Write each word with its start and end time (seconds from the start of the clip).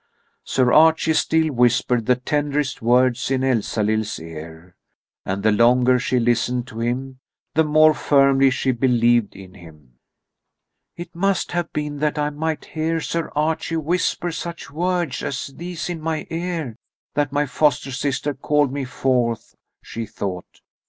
Sir 0.43 0.73
Archie 0.73 1.13
still 1.13 1.53
whispered 1.53 2.07
the 2.07 2.15
tenderest 2.15 2.81
words 2.81 3.29
in 3.29 3.43
Elsalill's 3.43 4.19
ear. 4.19 4.75
And 5.27 5.43
the 5.43 5.51
longer 5.51 5.99
she 5.99 6.19
listened 6.19 6.65
to 6.69 6.79
him, 6.79 7.19
the 7.53 7.63
more 7.63 7.93
firmly 7.93 8.49
she 8.49 8.71
believed 8.71 9.35
in 9.35 9.53
him. 9.53 9.99
"It 10.97 11.13
must 11.13 11.51
have 11.51 11.71
been 11.71 11.97
that 11.99 12.17
I 12.17 12.31
might 12.31 12.65
hear 12.65 12.99
Sir 12.99 13.31
Archie 13.35 13.77
whisper 13.77 14.31
such 14.31 14.71
words 14.71 15.21
as 15.21 15.53
these 15.55 15.87
in 15.87 16.01
my 16.01 16.25
ear 16.31 16.77
that 17.13 17.31
my 17.31 17.45
foster 17.45 17.91
sister 17.91 18.33
called 18.33 18.73
me 18.73 18.85
forth," 18.85 19.53
she 19.83 20.07
thought. 20.07 20.61